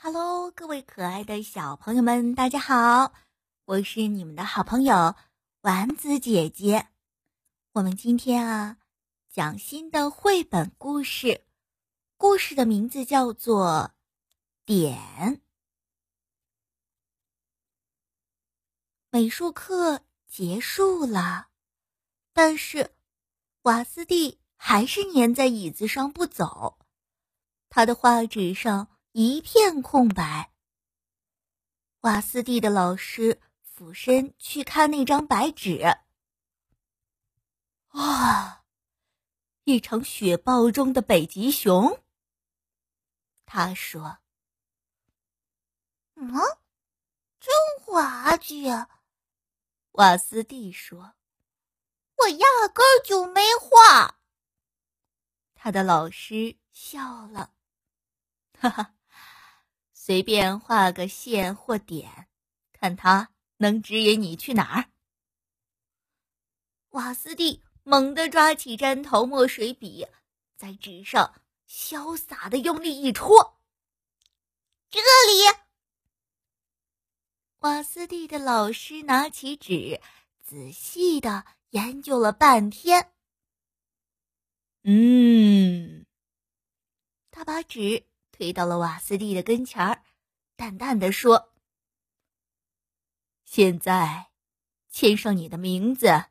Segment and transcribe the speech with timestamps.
[0.00, 3.12] Hello，各位可爱的小朋友们，大家好！
[3.64, 5.16] 我是你们的好朋友
[5.62, 6.86] 丸子姐姐。
[7.72, 8.78] 我们今天啊，
[9.28, 11.44] 讲新的绘本故事，
[12.16, 13.90] 故事的名字叫做
[14.64, 14.96] 《点》。
[19.10, 21.48] 美术课结束了，
[22.32, 22.92] 但是
[23.62, 26.78] 瓦斯蒂还是粘在椅子上不走，
[27.68, 28.94] 他的画纸上。
[29.12, 30.52] 一片空白。
[32.00, 35.82] 瓦斯蒂的老师俯身去看那张白纸。
[37.88, 38.64] 啊，
[39.64, 42.02] 一场雪暴中的北极熊。
[43.44, 44.18] 他说
[46.14, 46.30] ：“嗯，
[47.40, 48.66] 真滑稽。”
[49.92, 51.14] 瓦斯蒂说
[52.18, 54.20] ：“我压根儿就没画。”
[55.56, 57.52] 他的老师笑了，
[58.56, 58.94] 哈哈。
[60.08, 62.28] 随便画个线或点，
[62.72, 63.28] 看他
[63.58, 64.90] 能指引你去哪儿。
[66.92, 70.06] 瓦斯蒂猛地抓起粘头墨水笔，
[70.56, 73.60] 在纸上潇洒的用力一戳。
[74.88, 75.58] 这里，
[77.58, 80.00] 瓦斯蒂的老师拿起纸，
[80.40, 83.12] 仔细的研究了半天。
[84.84, 86.06] 嗯，
[87.30, 88.06] 他把纸。
[88.38, 90.04] 推到了瓦斯蒂的跟前儿，
[90.54, 91.52] 淡淡的说
[93.44, 94.30] ：“现在，
[94.88, 96.26] 签上你的名字。”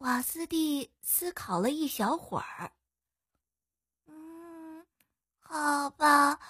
[0.00, 2.72] 瓦斯蒂思考了一小会儿
[4.10, 4.84] ，“嗯，
[5.38, 6.40] 好吧，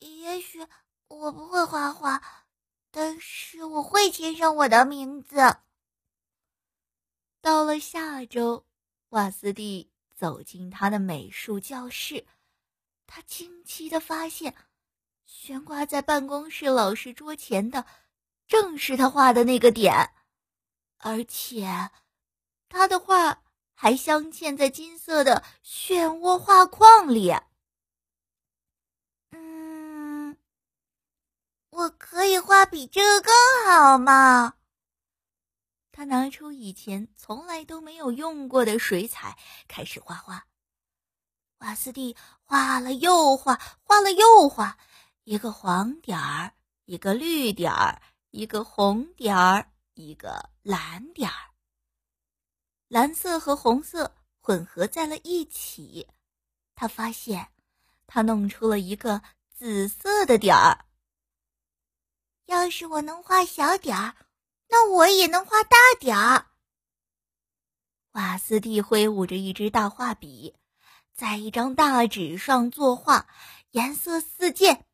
[0.00, 0.66] 也许
[1.06, 2.20] 我不会画画，
[2.90, 5.58] 但是我会签上我的名字。”
[7.40, 8.66] 到了下周，
[9.10, 12.26] 瓦斯蒂走进他的美术教室。
[13.06, 14.54] 他惊奇的发现，
[15.24, 17.86] 悬挂在办公室老师桌前的，
[18.46, 20.12] 正是他画的那个点，
[20.98, 21.90] 而且，
[22.68, 23.42] 他的画
[23.74, 27.32] 还镶嵌在金色的漩涡画框里。
[29.30, 30.36] 嗯，
[31.70, 33.32] 我可以画比这个更
[33.66, 34.54] 好吗？
[35.92, 40.46] 他拿出以前从来都没有用过的水彩，开始画画。
[41.58, 44.78] 瓦斯蒂画了又画，画了又画，
[45.24, 46.52] 一个黄点儿，
[46.84, 51.50] 一个绿点儿，一个红点儿，一个蓝点儿。
[52.88, 56.06] 蓝色和红色混合在了一起，
[56.74, 57.48] 他发现，
[58.06, 60.84] 他弄出了一个紫色的点儿。
[62.44, 64.14] 要是我能画小点儿，
[64.68, 66.46] 那我也能画大点儿。
[68.12, 70.54] 瓦斯蒂挥舞着一支大画笔。
[71.16, 73.26] 在一张大纸上作画，
[73.70, 74.84] 颜色四溅。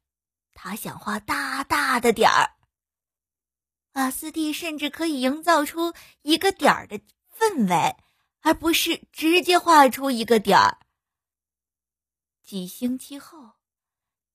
[0.55, 2.53] 他想画大大的点儿。
[3.95, 7.01] 瓦斯蒂甚至可以营造出一个点儿的
[7.37, 7.97] 氛围，
[8.41, 10.79] 而不是直接画出一个点儿。
[12.41, 13.55] 几星期后，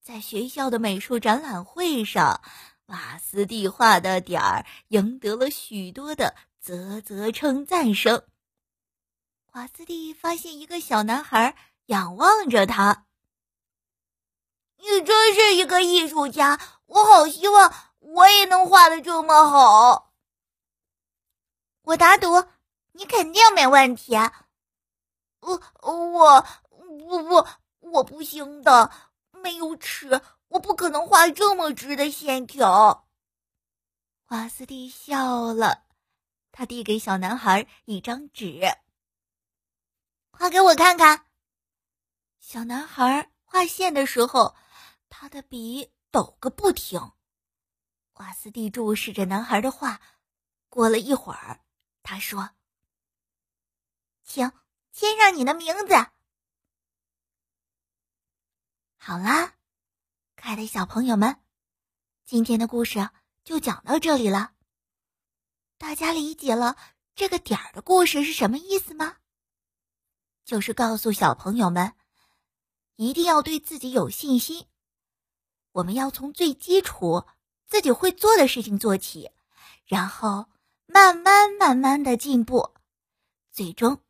[0.01, 2.41] 在学校的美术展览会上，
[2.87, 8.27] 瓦斯蒂画的点儿赢得了许多的啧啧称赞声。
[9.53, 11.55] 瓦斯蒂发现一个小男孩。
[11.87, 13.05] 仰望着他，
[14.77, 16.59] 你真是一个艺术家！
[16.85, 20.13] 我好希望我也能画的这么好。
[21.83, 22.45] 我打赌，
[22.91, 24.15] 你肯定没问题。
[25.39, 26.45] 我我
[26.77, 27.47] 不不，
[27.79, 28.91] 我不行的，
[29.31, 33.07] 没有尺，我不可能画这么直的线条。
[34.27, 35.83] 瓦斯蒂笑了，
[36.51, 38.61] 他递给小男孩一张纸，
[40.31, 41.26] 画给我看看。
[42.47, 44.55] 小男孩画线的时候，
[45.09, 47.11] 他的笔抖个不停。
[48.13, 49.99] 瓦斯蒂注视着男孩的画，
[50.69, 51.59] 过了一会儿，
[52.03, 52.51] 他说
[54.23, 54.49] ：“请
[54.93, 55.93] 签上你的名字。”
[58.95, 59.55] 好啦，
[60.37, 61.43] 可爱的小朋友们，
[62.23, 63.09] 今天的故事
[63.43, 64.53] 就讲到这里了。
[65.77, 66.77] 大家理解了
[67.13, 69.17] 这个点儿的故事是什么意思吗？
[70.45, 71.96] 就是告诉小朋友们。
[72.97, 74.67] 一定要对自己有信心。
[75.71, 77.23] 我们要从最基础、
[77.67, 79.31] 自己会做的事情做起，
[79.85, 80.47] 然后
[80.87, 82.73] 慢慢慢慢的进步，
[83.51, 84.01] 最终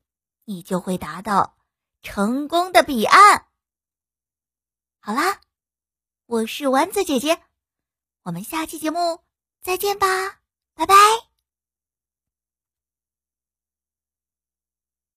[0.45, 1.57] 你就会达到
[2.01, 3.47] 成功的彼岸。
[4.99, 5.41] 好啦，
[6.25, 7.43] 我是丸子姐姐，
[8.23, 9.21] 我们下期节目
[9.61, 10.39] 再见吧，
[10.73, 11.26] 拜拜。